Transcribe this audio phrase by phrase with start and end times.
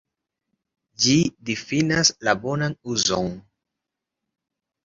[1.03, 1.17] Ĝi
[1.51, 3.31] difinas la "bonan uzon".